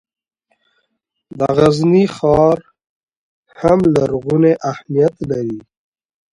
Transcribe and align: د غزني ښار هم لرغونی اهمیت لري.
د 1.39 1.39
غزني 1.57 2.05
ښار 2.15 2.57
هم 3.61 3.79
لرغونی 3.95 4.53
اهمیت 4.71 5.15
لري. 5.29 5.59